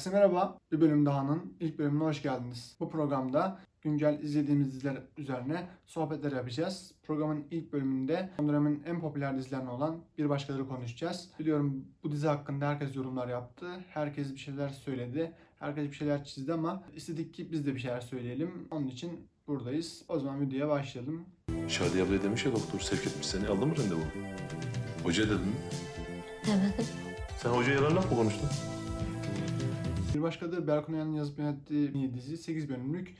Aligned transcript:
Herkese 0.00 0.16
merhaba. 0.16 0.58
Bir 0.72 0.80
bölüm 0.80 1.06
dahanın 1.06 1.56
ilk 1.60 1.78
bölümüne 1.78 2.04
hoş 2.04 2.22
geldiniz. 2.22 2.76
Bu 2.80 2.90
programda 2.90 3.58
güncel 3.82 4.18
izlediğimiz 4.22 4.74
diziler 4.74 5.02
üzerine 5.16 5.66
sohbetler 5.86 6.32
yapacağız. 6.32 6.92
Programın 7.02 7.44
ilk 7.50 7.72
bölümünde 7.72 8.30
son 8.36 8.48
dönemin 8.48 8.82
en 8.86 9.00
popüler 9.00 9.38
dizilerinden 9.38 9.70
olan 9.70 9.96
Bir 10.18 10.28
Başkaları 10.28 10.68
konuşacağız. 10.68 11.28
Biliyorum 11.38 11.84
bu 12.02 12.12
dizi 12.12 12.26
hakkında 12.26 12.68
herkes 12.68 12.96
yorumlar 12.96 13.28
yaptı. 13.28 13.66
Herkes 13.88 14.34
bir 14.34 14.38
şeyler 14.38 14.68
söyledi. 14.68 15.32
Herkes 15.58 15.88
bir 15.90 15.96
şeyler 15.96 16.24
çizdi 16.24 16.52
ama 16.52 16.82
istedik 16.96 17.34
ki 17.34 17.52
biz 17.52 17.66
de 17.66 17.74
bir 17.74 17.80
şeyler 17.80 18.00
söyleyelim. 18.00 18.68
Onun 18.70 18.86
için 18.86 19.28
buradayız. 19.46 20.04
O 20.08 20.18
zaman 20.18 20.40
videoya 20.40 20.68
başlayalım. 20.68 21.24
Şadiye 21.68 22.04
abla 22.04 22.22
demiş 22.22 22.46
ya 22.46 22.52
doktor 22.52 22.80
sevk 22.80 23.06
etmiş 23.06 23.26
seni. 23.26 23.48
Aldın 23.48 23.68
mı 23.68 23.76
randevu? 23.76 24.00
Hoca 25.02 25.24
dedin 25.24 25.40
mi? 25.40 25.56
Demedim. 26.46 26.86
Sen 27.38 27.50
hocaya 27.50 27.74
yalan 27.74 27.96
laf 27.96 28.10
mı 28.10 28.16
konuştun? 28.16 28.48
Bir 30.14 30.22
başka 30.22 30.52
da 30.52 30.66
Berkun 30.66 30.92
Oya'nın 30.94 31.14
yazıp 31.14 31.38
yönettiği 31.38 31.90
mini 31.90 32.14
dizi 32.14 32.36
8 32.36 32.68
bölümlük 32.68 33.14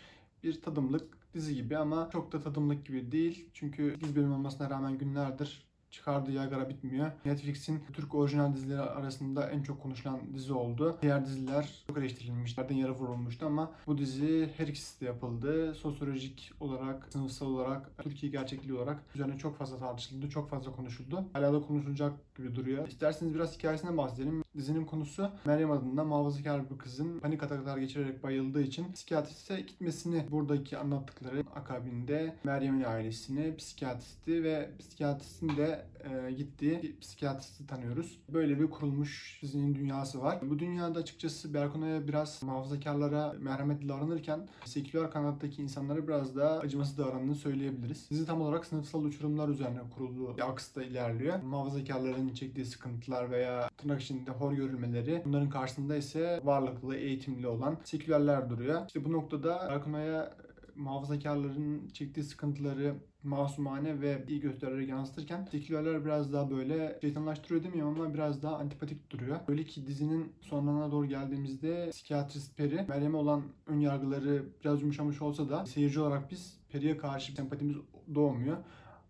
bir 0.45 0.63
tadımlık 0.63 1.35
dizi 1.35 1.55
gibi 1.55 1.77
ama 1.77 2.09
çok 2.13 2.33
da 2.33 2.41
tadımlık 2.41 2.87
gibi 2.87 3.13
değil. 3.13 3.49
Çünkü 3.55 3.97
8 4.01 4.17
bölüm 4.17 4.33
olmasına 4.33 4.71
rağmen 4.71 4.99
günlerdir 4.99 5.70
çıkardığı 5.91 6.33
yaygara 6.33 6.69
bitmiyor. 6.69 7.11
Netflix'in 7.25 7.81
Türk 7.93 8.15
orijinal 8.15 8.55
dizileri 8.55 8.81
arasında 8.81 9.51
en 9.51 9.63
çok 9.63 9.83
konuşulan 9.83 10.21
dizi 10.35 10.53
oldu. 10.53 10.99
Diğer 11.03 11.27
diziler 11.27 11.85
çok 11.87 11.99
eleştirilmişti, 11.99 12.61
yerden 12.61 12.75
yara 12.75 12.93
vurulmuştu 12.93 13.47
ama 13.47 13.73
bu 13.87 13.99
dizi 13.99 14.51
her 14.57 14.67
ikisi 14.67 15.01
de 15.01 15.05
yapıldı. 15.05 15.75
Sosyolojik 15.75 16.53
olarak, 16.61 17.09
sınıfsal 17.13 17.47
olarak, 17.47 17.99
Türkiye 18.03 18.33
gerçekliği 18.33 18.79
olarak 18.79 19.03
üzerine 19.15 19.39
çok 19.39 19.57
fazla 19.57 19.77
tartışıldı, 19.77 20.31
çok 20.31 20.51
fazla 20.51 20.73
konuşuldu. 20.73 21.25
Hala 21.33 21.53
da 21.53 21.61
konuşulacak 21.61 22.13
gibi 22.37 22.55
duruyor. 22.55 22.89
İsterseniz 22.89 23.35
biraz 23.35 23.59
hikayesinden 23.59 23.97
bahsedelim. 23.97 24.43
Dizinin 24.57 24.85
konusu 24.85 25.31
Meryem 25.45 25.71
adında 25.71 26.05
muhafazakar 26.05 26.71
bir 26.71 26.79
kızın 26.79 27.21
panik 27.21 27.43
ataklar 27.43 27.79
geçirerek 27.79 28.23
bayıldığı 28.23 28.63
için 28.63 28.93
psikiyatriste 28.93 29.61
gitmesini 29.61 30.25
buradaki 30.31 30.79
anlattıkları 30.79 31.45
akabinde 31.57 32.37
Meryem'in 32.45 32.85
ailesini, 32.85 33.57
psikiyatristi 33.57 34.45
ve 34.45 34.71
psikiyatristin 34.79 35.57
de 35.57 35.80
e, 36.05 36.33
gittiği 36.33 36.97
psikiyatristi 37.01 37.67
tanıyoruz. 37.67 38.19
Böyle 38.29 38.61
bir 38.61 38.71
kurulmuş 38.71 39.39
dizinin 39.43 39.75
dünyası 39.75 40.23
var. 40.23 40.39
Bu 40.51 40.59
dünyada 40.59 40.99
açıkçası 40.99 41.55
Berkuna'ya 41.55 42.09
biraz 42.09 42.43
muhafazakarlara 42.43 43.35
merhametli 43.39 43.89
davranırken 43.89 44.49
seküler 44.65 45.11
kanattaki 45.11 45.63
insanlara 45.63 46.09
biraz 46.09 46.37
daha 46.37 46.59
acımasız 46.59 46.99
davrandığını 46.99 47.35
söyleyebiliriz. 47.35 48.11
Dizi 48.11 48.27
tam 48.27 48.41
olarak 48.41 48.67
sınıfsal 48.67 49.05
uçurumlar 49.05 49.49
üzerine 49.49 49.81
kurulu 49.97 50.37
bir 50.37 50.51
aksta 50.51 50.83
ilerliyor. 50.83 51.43
Muhafazakarların 51.43 52.35
çektiği 52.35 52.65
sıkıntılar 52.67 53.31
veya 53.31 53.69
tırnak 53.77 54.03
içinde 54.03 54.31
hor 54.31 54.53
görülmeleri 54.53 55.23
bunların 55.25 55.51
karşısında 55.51 55.97
ise 55.97 56.41
varlıklı, 56.45 56.97
eğitimli 56.97 57.47
olan 57.47 57.77
sekülerler 57.85 58.51
duruyor. 58.51 58.87
İşte 58.87 59.05
bu 59.05 59.13
noktada 59.13 59.69
Berkuna'ya 59.71 60.35
muhafazakarların 60.77 61.89
çektiği 61.89 62.23
sıkıntıları 62.23 62.95
masumane 63.23 64.01
ve 64.01 64.25
iyi 64.29 64.41
göstererek 64.41 64.89
yansıtırken 64.89 65.49
sekülerler 65.51 66.05
biraz 66.05 66.33
daha 66.33 66.51
böyle 66.51 66.99
şeytanlaştırıyor 67.01 67.65
demiyorum 67.65 68.01
ama 68.01 68.15
biraz 68.15 68.43
daha 68.43 68.57
antipatik 68.57 69.11
duruyor. 69.11 69.41
Öyle 69.49 69.65
ki 69.65 69.87
dizinin 69.87 70.33
sonlarına 70.41 70.93
doğru 70.93 71.07
geldiğimizde 71.07 71.89
psikiyatrist 71.91 72.57
Peri 72.57 72.85
Meryem'e 72.89 73.17
olan 73.17 73.43
ön 73.67 73.79
yargıları 73.81 74.45
biraz 74.65 74.81
yumuşamış 74.81 75.23
olsa 75.23 75.49
da 75.49 75.67
seyirci 75.67 76.01
olarak 76.01 76.31
biz 76.31 76.59
Peri'ye 76.69 76.97
karşı 76.97 77.33
sempatimiz 77.33 77.77
doğmuyor. 78.15 78.57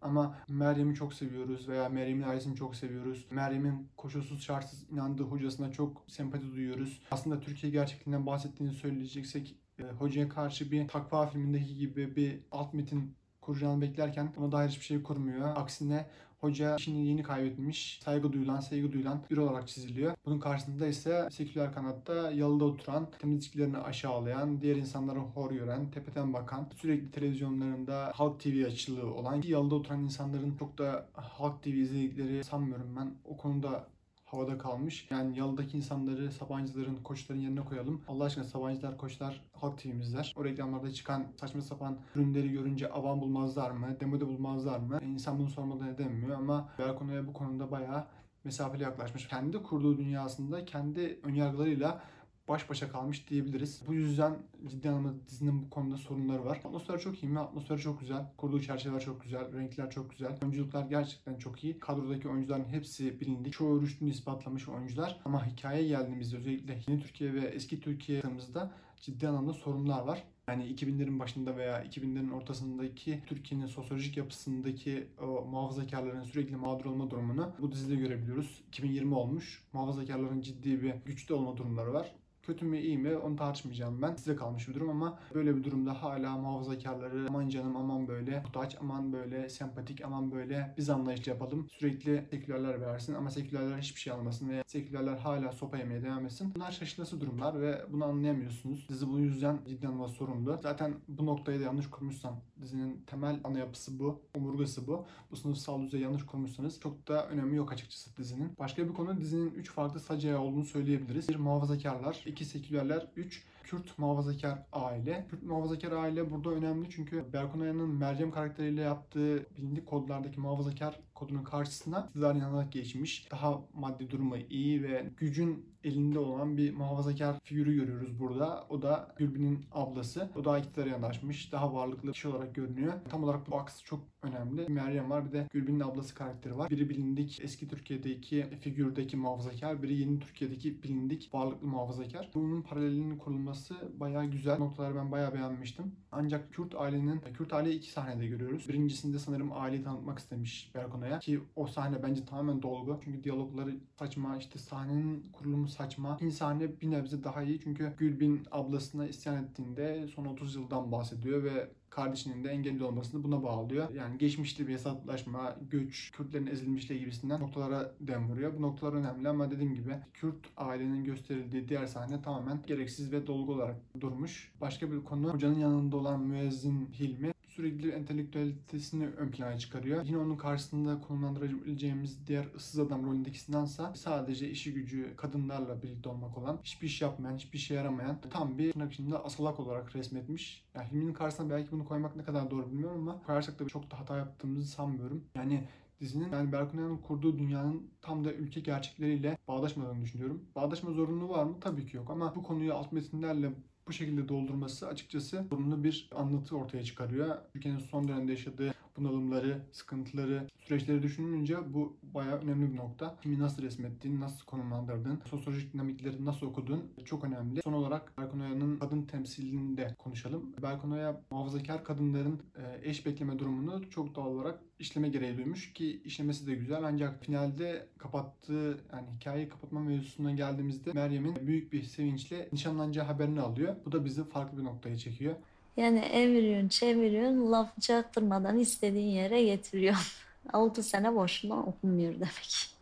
Ama 0.02 0.38
Meryem'i 0.48 0.94
çok 0.94 1.14
seviyoruz 1.14 1.68
veya 1.68 1.88
Meryem'in 1.88 2.22
ailesini 2.22 2.56
çok 2.56 2.76
seviyoruz. 2.76 3.26
Meryem'in 3.30 3.88
koşulsuz 3.96 4.42
şartsız 4.42 4.90
inandığı 4.90 5.22
hocasına 5.22 5.72
çok 5.72 6.04
sempati 6.06 6.52
duyuyoruz. 6.52 7.02
Aslında 7.10 7.40
Türkiye 7.40 7.72
gerçekliğinden 7.72 8.26
bahsettiğini 8.26 8.72
söyleyeceksek 8.72 9.56
e, 9.80 9.92
hocaya 9.98 10.28
karşı 10.28 10.70
bir 10.70 10.88
takva 10.88 11.26
filmindeki 11.26 11.76
gibi 11.76 12.16
bir 12.16 12.40
alt 12.52 12.74
metin 12.74 13.14
kuracağını 13.40 13.80
beklerken 13.80 14.32
ona 14.36 14.52
dair 14.52 14.68
hiçbir 14.68 14.84
şey 14.84 15.02
kurmuyor. 15.02 15.56
Aksine 15.56 16.06
hoca 16.40 16.76
işini 16.76 17.06
yeni 17.06 17.22
kaybetmiş, 17.22 18.00
saygı 18.04 18.32
duyulan, 18.32 18.60
sevgi 18.60 18.92
duyulan 18.92 19.20
biri 19.30 19.40
olarak 19.40 19.68
çiziliyor. 19.68 20.14
Bunun 20.26 20.38
karşısında 20.38 20.86
ise 20.86 21.28
seküler 21.30 21.74
kanatta 21.74 22.30
yalıda 22.30 22.64
oturan, 22.64 23.08
temizliklerini 23.18 23.78
aşağılayan, 23.78 24.60
diğer 24.60 24.76
insanları 24.76 25.18
hor 25.18 25.50
gören, 25.50 25.90
tepeden 25.90 26.32
bakan, 26.32 26.68
sürekli 26.76 27.10
televizyonlarında 27.10 28.12
Halk 28.14 28.40
TV 28.40 28.66
açılığı 28.66 29.14
olan, 29.14 29.42
yalıda 29.46 29.74
oturan 29.74 30.00
insanların 30.00 30.56
çok 30.58 30.78
da 30.78 31.08
Halk 31.12 31.62
TV 31.62 31.68
izledikleri 31.68 32.44
sanmıyorum 32.44 32.96
ben. 32.96 33.14
O 33.24 33.36
konuda 33.36 33.86
havada 34.32 34.58
kalmış. 34.58 35.06
Yani 35.10 35.38
yalıdaki 35.38 35.76
insanları 35.76 36.32
Sabancıların, 36.32 36.96
koçların 36.96 37.40
yerine 37.40 37.60
koyalım. 37.60 38.02
Allah 38.08 38.24
aşkına 38.24 38.44
Sabancılar, 38.44 38.98
koçlar 38.98 39.44
halk 39.52 39.78
TV'mizler. 39.78 40.34
O 40.36 40.44
reklamlarda 40.44 40.90
çıkan 40.90 41.26
saçma 41.40 41.60
sapan 41.60 41.98
ürünleri 42.14 42.48
görünce 42.52 42.90
avam 42.90 43.20
bulmazlar 43.20 43.70
mı? 43.70 43.96
Demode 44.00 44.26
bulmazlar 44.26 44.78
mı? 44.78 44.98
E, 45.02 45.06
insan 45.06 45.38
bunu 45.38 45.50
sormadan 45.50 45.88
edemiyor 45.88 46.38
ama 46.38 46.68
Berkono'ya 46.78 47.26
bu 47.26 47.32
konuda 47.32 47.70
bayağı 47.70 48.06
mesafeli 48.44 48.82
yaklaşmış. 48.82 49.28
Kendi 49.28 49.62
kurduğu 49.62 49.98
dünyasında 49.98 50.64
kendi 50.64 51.20
önyargılarıyla 51.22 52.02
baş 52.50 52.70
başa 52.70 52.88
kalmış 52.88 53.28
diyebiliriz. 53.28 53.82
Bu 53.86 53.94
yüzden 53.94 54.38
ciddi 54.66 54.90
anlamda 54.90 55.26
dizinin 55.28 55.62
bu 55.62 55.70
konuda 55.70 55.96
sorunları 55.96 56.44
var. 56.44 56.56
Atmosfer 56.56 56.98
çok 56.98 57.22
iyi 57.22 57.28
mi? 57.28 57.40
Atmosferi 57.40 57.78
çok 57.78 58.00
güzel. 58.00 58.26
Kurduğu 58.36 58.60
çerçeveler 58.60 59.00
çok 59.00 59.22
güzel. 59.22 59.52
Renkler 59.52 59.90
çok 59.90 60.10
güzel. 60.10 60.38
Oyunculuklar 60.42 60.86
gerçekten 60.86 61.34
çok 61.34 61.64
iyi. 61.64 61.78
Kadrodaki 61.78 62.28
oyuncuların 62.28 62.64
hepsi 62.64 63.20
bilindik. 63.20 63.52
Çoğu 63.52 63.82
rüştünü 63.82 64.10
ispatlamış 64.10 64.68
oyuncular. 64.68 65.20
Ama 65.24 65.46
hikayeye 65.46 65.88
geldiğimizde 65.88 66.36
özellikle 66.36 66.78
yeni 66.88 67.00
Türkiye 67.00 67.34
ve 67.34 67.40
eski 67.40 67.80
Türkiye'mizde 67.80 68.60
ciddi 69.00 69.28
anlamda 69.28 69.52
sorunlar 69.52 70.02
var. 70.02 70.24
Yani 70.48 70.64
2000'lerin 70.64 71.18
başında 71.18 71.56
veya 71.56 71.84
2000'lerin 71.84 72.32
ortasındaki 72.32 73.22
Türkiye'nin 73.26 73.66
sosyolojik 73.66 74.16
yapısındaki 74.16 75.06
o 75.22 75.44
muhafazakarların 75.44 76.22
sürekli 76.22 76.56
mağdur 76.56 76.84
olma 76.84 77.10
durumunu 77.10 77.52
bu 77.58 77.72
dizide 77.72 77.96
görebiliyoruz. 77.96 78.62
2020 78.68 79.14
olmuş. 79.14 79.62
Muhafazakarların 79.72 80.40
ciddi 80.40 80.82
bir 80.82 80.94
güçte 81.04 81.34
olma 81.34 81.56
durumları 81.56 81.92
var. 81.92 82.14
Kötü 82.50 82.64
mü 82.64 82.78
iyi 82.78 82.98
mi 82.98 83.16
onu 83.16 83.36
tartışmayacağım 83.36 84.02
ben. 84.02 84.16
Size 84.16 84.36
kalmış 84.36 84.68
bir 84.68 84.74
durum 84.74 84.90
ama 84.90 85.18
böyle 85.34 85.56
bir 85.56 85.64
durumda 85.64 86.02
hala 86.02 86.38
muhafazakarları 86.38 87.26
aman 87.28 87.48
canım 87.48 87.76
aman 87.76 88.08
böyle 88.08 88.40
muhtaç 88.40 88.76
aman 88.80 89.12
böyle 89.12 89.48
sempatik 89.48 90.04
aman 90.04 90.32
böyle 90.32 90.74
biz 90.78 90.90
anlayışlı 90.90 91.32
yapalım. 91.32 91.66
Sürekli 91.70 92.26
sekülerler 92.30 92.80
versin 92.80 93.14
ama 93.14 93.30
sekülerler 93.30 93.78
hiçbir 93.78 94.00
şey 94.00 94.12
almasın 94.12 94.48
ve 94.48 94.62
sekülerler 94.66 95.16
hala 95.16 95.52
sopa 95.52 95.78
yemeye 95.78 96.02
devam 96.02 96.26
etsin. 96.26 96.52
Bunlar 96.54 96.72
şaşılası 96.72 97.20
durumlar 97.20 97.60
ve 97.60 97.84
bunu 97.92 98.04
anlayamıyorsunuz. 98.04 98.88
Dizi 98.88 99.08
bu 99.08 99.18
yüzden 99.18 99.58
ciddi 99.68 99.88
anlamda 99.88 100.08
sorunlu. 100.08 100.58
Zaten 100.62 100.94
bu 101.08 101.26
noktayı 101.26 101.60
da 101.60 101.64
yanlış 101.64 101.90
kurmuşsan 101.90 102.34
dizinin 102.62 103.02
temel 103.06 103.40
ana 103.44 103.58
yapısı 103.58 103.98
bu. 103.98 104.20
Omurgası 104.34 104.86
bu. 104.86 105.06
Bu 105.30 105.36
sınıfsal 105.36 105.82
düzeyi 105.82 106.02
yanlış 106.02 106.26
kurmuşsanız 106.26 106.80
çok 106.80 107.08
da 107.08 107.28
önemi 107.28 107.56
yok 107.56 107.72
açıkçası 107.72 108.16
dizinin. 108.16 108.52
Başka 108.58 108.88
bir 108.88 108.94
konu 108.94 109.20
dizinin 109.20 109.50
3 109.50 109.70
farklı 109.70 110.00
sac 110.00 110.34
olduğunu 110.34 110.64
söyleyebiliriz. 110.64 111.28
Bir 111.28 111.36
muhafazakarlar, 111.36 112.22
iki 112.26 112.39
sekülerler, 112.44 113.06
3 113.16 113.42
Kürt 113.70 113.98
muhafazakar 113.98 114.58
aile. 114.72 115.26
Kürt 115.30 115.42
muhafazakar 115.42 115.92
aile 115.92 116.30
burada 116.30 116.50
önemli 116.50 116.90
çünkü 116.90 117.32
Berkun 117.32 117.60
Aya'nın 117.60 117.88
Meryem 117.88 118.30
karakteriyle 118.30 118.80
yaptığı 118.80 119.46
bilindik 119.56 119.86
kodlardaki 119.86 120.40
muhafazakar 120.40 121.00
kodunun 121.14 121.44
karşısına 121.44 122.06
iktidar 122.08 122.34
inanarak 122.34 122.72
geçmiş. 122.72 123.30
Daha 123.30 123.60
maddi 123.74 124.10
durumu 124.10 124.36
iyi 124.36 124.82
ve 124.82 125.10
gücün 125.16 125.70
elinde 125.84 126.18
olan 126.18 126.56
bir 126.56 126.74
muhafazakar 126.74 127.40
figürü 127.44 127.74
görüyoruz 127.74 128.18
burada. 128.18 128.66
O 128.68 128.82
da 128.82 129.14
Gülbin'in 129.18 129.64
ablası. 129.72 130.30
O 130.36 130.44
da 130.44 130.58
iktidara 130.58 130.88
yanaşmış. 130.88 131.52
Daha 131.52 131.74
varlıklı 131.74 132.08
bir 132.08 132.12
kişi 132.12 132.28
olarak 132.28 132.54
görünüyor. 132.54 132.92
Tam 133.08 133.24
olarak 133.24 133.50
bu 133.50 133.56
aks 133.56 133.82
çok 133.84 134.00
önemli. 134.22 134.68
Meryem 134.68 135.10
var 135.10 135.26
bir 135.26 135.32
de 135.32 135.48
Gülbin'in 135.52 135.80
ablası 135.80 136.14
karakteri 136.14 136.58
var. 136.58 136.70
Biri 136.70 136.88
bilindik 136.88 137.40
eski 137.42 137.68
Türkiye'deki 137.68 138.46
figürdeki 138.60 139.16
muhafazakar, 139.16 139.82
biri 139.82 139.96
yeni 139.96 140.20
Türkiye'deki 140.20 140.82
bilindik 140.82 141.34
varlıklı 141.34 141.66
muhafazakar. 141.66 142.30
Bunun 142.34 142.62
paralelinin 142.62 143.18
kurulması 143.18 143.59
bayağı 144.00 144.24
güzel. 144.24 144.58
Noktaları 144.58 144.94
ben 144.96 145.12
bayağı 145.12 145.34
beğenmiştim. 145.34 145.92
Ancak 146.12 146.52
Kürt 146.52 146.74
ailenin, 146.74 147.20
Kürt 147.34 147.52
aileyi 147.52 147.78
iki 147.78 147.90
sahnede 147.90 148.26
görüyoruz. 148.26 148.68
Birincisinde 148.68 149.18
sanırım 149.18 149.52
aileyi 149.52 149.82
tanıtmak 149.82 150.18
istemiş 150.18 150.72
Berkona'ya 150.74 151.18
ki 151.18 151.40
o 151.56 151.66
sahne 151.66 152.02
bence 152.02 152.24
tamamen 152.24 152.62
dolgu. 152.62 153.00
Çünkü 153.04 153.24
diyalogları 153.24 153.76
saçma, 153.98 154.36
işte 154.36 154.58
sahnenin 154.58 155.32
kurulumu 155.32 155.68
saçma. 155.68 156.14
İkinci 156.14 156.36
sahne 156.36 156.80
bir 156.80 156.90
nebze 156.90 157.24
daha 157.24 157.42
iyi 157.42 157.60
çünkü 157.60 157.94
Gülbin 157.98 158.46
ablasına 158.50 159.06
isyan 159.06 159.44
ettiğinde 159.44 160.08
son 160.14 160.24
30 160.24 160.54
yıldan 160.56 160.92
bahsediyor 160.92 161.44
ve 161.44 161.70
kardeşinin 161.90 162.44
de 162.44 162.48
engelli 162.48 162.84
olmasını 162.84 163.24
buna 163.24 163.42
bağlıyor. 163.42 163.90
Yani 163.94 164.18
geçmişte 164.18 164.68
bir 164.68 164.72
hesaplaşma, 164.72 165.56
göç, 165.70 166.10
Kürtlerin 166.12 166.46
ezilmişliği 166.46 167.00
gibisinden 167.00 167.40
noktalara 167.40 167.92
dem 168.00 168.28
vuruyor. 168.28 168.52
Bu 168.58 168.62
noktalar 168.62 168.92
önemli 168.92 169.28
ama 169.28 169.50
dediğim 169.50 169.74
gibi 169.74 169.96
Kürt 170.14 170.46
ailenin 170.56 171.04
gösterildiği 171.04 171.68
diğer 171.68 171.86
sahne 171.86 172.22
tamamen 172.22 172.58
gereksiz 172.66 173.12
ve 173.12 173.26
dolgu 173.26 173.52
olarak 173.52 173.76
durmuş. 174.00 174.52
Başka 174.60 174.92
bir 174.92 175.04
konu 175.04 175.32
hocanın 175.32 175.58
yanında 175.58 175.96
olan 175.96 176.20
müezzin 176.20 176.88
Hilmi 176.98 177.32
sürekli 177.60 177.90
entelektüelitesini 177.90 179.06
ön 179.06 179.30
plana 179.30 179.58
çıkarıyor. 179.58 180.04
Yine 180.04 180.18
onun 180.18 180.36
karşısında 180.36 181.00
konumlandırabileceğimiz 181.00 182.26
diğer 182.26 182.46
ıssız 182.56 182.80
adam 182.80 183.06
rolündekisindense 183.06 183.82
sadece 183.94 184.50
işi 184.50 184.74
gücü 184.74 185.16
kadınlarla 185.16 185.82
birlikte 185.82 186.08
olmak 186.08 186.38
olan, 186.38 186.60
hiçbir 186.64 186.86
iş 186.86 187.02
yapmayan, 187.02 187.36
hiçbir 187.36 187.58
işe 187.58 187.74
yaramayan 187.74 188.20
tam 188.30 188.58
bir 188.58 188.72
tırnak 188.72 188.92
içinde 188.92 189.18
asalak 189.18 189.60
olarak 189.60 189.96
resmetmiş. 189.96 190.64
Yani 190.74 190.90
Hilmi'nin 190.90 191.12
karşısına 191.12 191.50
belki 191.50 191.72
bunu 191.72 191.84
koymak 191.84 192.16
ne 192.16 192.22
kadar 192.22 192.50
doğru 192.50 192.70
bilmiyorum 192.70 193.08
ama 193.08 193.22
koyarsak 193.22 193.58
da 193.58 193.66
çok 193.66 193.90
da 193.90 194.00
hata 194.00 194.16
yaptığımızı 194.16 194.68
sanmıyorum. 194.68 195.24
Yani 195.34 195.64
dizinin 196.00 196.32
yani 196.32 196.52
Berkun 196.52 196.78
Oya'nın 196.78 196.98
kurduğu 196.98 197.38
dünyanın 197.38 197.90
tam 198.02 198.24
da 198.24 198.32
ülke 198.32 198.60
gerçekleriyle 198.60 199.38
bağdaşmadığını 199.48 200.02
düşünüyorum. 200.02 200.44
Bağdaşma 200.56 200.92
zorunluluğu 200.92 201.28
var 201.28 201.44
mı? 201.44 201.56
Tabii 201.60 201.86
ki 201.86 201.96
yok 201.96 202.10
ama 202.10 202.34
bu 202.34 202.42
konuyu 202.42 202.74
alt 202.74 202.92
metinlerle 202.92 203.52
bu 203.90 203.94
şekilde 203.94 204.28
doldurması 204.28 204.88
açıkçası 204.88 205.44
sorunlu 205.50 205.84
bir 205.84 206.10
anlatı 206.14 206.56
ortaya 206.56 206.84
çıkarıyor. 206.84 207.36
Ülkenin 207.54 207.78
son 207.78 208.08
dönemde 208.08 208.32
yaşadığı 208.32 208.74
bunalımları, 208.96 209.62
sıkıntıları, 209.72 210.48
süreçleri 210.58 211.02
düşününce 211.02 211.56
bu 211.74 211.96
bayağı 212.02 212.38
önemli 212.38 212.72
bir 212.72 212.76
nokta. 212.76 213.16
Kimi 213.22 213.38
nasıl 213.38 213.62
resmettiğin, 213.62 214.20
nasıl 214.20 214.46
konumlandırdığın, 214.46 215.22
sosyolojik 215.30 215.74
dinamikleri 215.74 216.24
nasıl 216.24 216.46
okuduğun 216.46 216.92
çok 217.04 217.24
önemli. 217.24 217.60
Son 217.64 217.72
olarak 217.72 218.18
Berkun 218.18 218.40
Oya'nın 218.40 218.78
kadın 218.78 219.02
temsilini 219.02 219.76
de 219.76 219.94
konuşalım. 219.98 220.54
Berkun 220.62 220.90
Oya 220.90 221.20
muhafazakar 221.30 221.84
kadınların 221.84 222.40
e, 222.56 222.90
eş 222.90 223.06
bekleme 223.06 223.38
durumunu 223.38 223.90
çok 223.90 224.14
doğal 224.14 224.26
olarak 224.26 224.60
işleme 224.80 225.08
gereği 225.08 225.36
duymuş 225.36 225.72
ki 225.72 226.00
işlemesi 226.04 226.46
de 226.46 226.54
güzel 226.54 226.84
ancak 226.84 227.24
finalde 227.24 227.86
kapattığı 227.98 228.78
yani 228.92 229.06
hikayeyi 229.18 229.48
kapatma 229.48 229.80
mevzusuna 229.80 230.32
geldiğimizde 230.32 230.92
Meryem'in 230.92 231.46
büyük 231.46 231.72
bir 231.72 231.82
sevinçle 231.82 232.48
nişanlanacağı 232.52 233.04
haberini 233.04 233.40
alıyor. 233.40 233.76
Bu 233.86 233.92
da 233.92 234.04
bizi 234.04 234.24
farklı 234.24 234.58
bir 234.58 234.64
noktaya 234.64 234.98
çekiyor. 234.98 235.34
Yani 235.76 235.98
eviriyorsun, 235.98 236.68
çeviriyorsun, 236.68 237.52
laf 237.52 237.80
çaktırmadan 237.80 238.58
istediğin 238.58 239.10
yere 239.10 239.44
getiriyorsun. 239.44 240.12
6 240.52 240.82
sene 240.82 241.14
boşuna 241.14 241.62
okunmuyor 241.62 242.14
demek. 242.14 242.79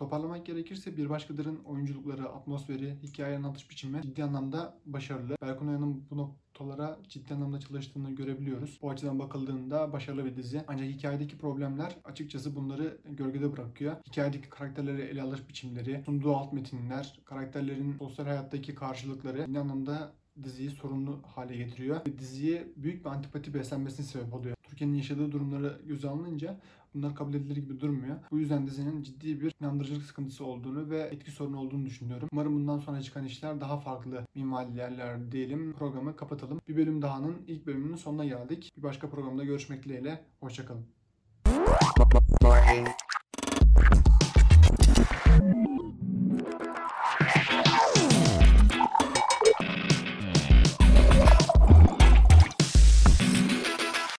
Toparlamak 0.00 0.46
gerekirse 0.46 0.96
Bir 0.96 1.10
Başkadır'ın 1.10 1.64
oyunculukları, 1.64 2.28
atmosferi, 2.28 2.96
hikaye 3.02 3.36
anlatış 3.36 3.70
biçimi 3.70 4.02
ciddi 4.02 4.24
anlamda 4.24 4.78
başarılı. 4.86 5.36
Berkun 5.42 5.68
Oya'nın 5.68 6.04
bu 6.10 6.16
noktalara 6.16 6.98
ciddi 7.08 7.34
anlamda 7.34 7.60
çalıştığını 7.60 8.10
görebiliyoruz. 8.10 8.78
Bu 8.82 8.90
açıdan 8.90 9.18
bakıldığında 9.18 9.92
başarılı 9.92 10.24
bir 10.24 10.36
dizi. 10.36 10.64
Ancak 10.68 10.88
hikayedeki 10.88 11.38
problemler 11.38 11.96
açıkçası 12.04 12.56
bunları 12.56 12.98
gölgede 13.04 13.52
bırakıyor. 13.52 13.96
Hikayedeki 14.06 14.48
karakterleri 14.48 15.02
ele 15.02 15.22
alış 15.22 15.48
biçimleri, 15.48 16.02
sunduğu 16.04 16.36
alt 16.36 16.52
metinler, 16.52 17.20
karakterlerin 17.24 17.96
sosyal 17.98 18.26
hayattaki 18.26 18.74
karşılıkları 18.74 19.46
ciddi 19.46 19.58
anlamda 19.58 20.12
diziyi 20.42 20.70
sorunlu 20.70 21.20
hale 21.26 21.56
getiriyor. 21.56 22.00
Ve 22.06 22.18
diziye 22.18 22.68
büyük 22.76 23.04
bir 23.04 23.10
antipati 23.10 23.54
beslenmesine 23.54 24.06
sebep 24.06 24.34
oluyor. 24.34 24.56
Türkiye'nin 24.80 24.98
yaşadığı 24.98 25.32
durumları 25.32 25.80
göze 25.86 26.08
alınınca 26.08 26.56
bunlar 26.94 27.14
kabul 27.14 27.34
edilir 27.34 27.56
gibi 27.56 27.80
durmuyor. 27.80 28.16
Bu 28.30 28.38
yüzden 28.38 28.66
dizinin 28.66 29.02
ciddi 29.02 29.40
bir 29.40 29.54
inandırıcılık 29.60 30.02
sıkıntısı 30.02 30.44
olduğunu 30.44 30.90
ve 30.90 30.98
etki 30.98 31.30
sorunu 31.30 31.60
olduğunu 31.60 31.86
düşünüyorum. 31.86 32.28
Umarım 32.32 32.54
bundan 32.54 32.78
sonra 32.78 33.02
çıkan 33.02 33.24
işler 33.24 33.60
daha 33.60 33.80
farklı 33.80 34.26
mimari 34.34 34.76
yerler 34.76 35.32
diyelim. 35.32 35.72
Programı 35.72 36.16
kapatalım. 36.16 36.60
Bir 36.68 36.76
bölüm 36.76 37.02
dahanın 37.02 37.36
ilk 37.46 37.66
bölümünün 37.66 37.96
sonuna 37.96 38.24
geldik. 38.24 38.72
Bir 38.76 38.82
başka 38.82 39.10
programda 39.10 39.44
görüşmek 39.44 39.84
dileğiyle. 39.84 40.24
Hoşçakalın. 40.40 40.84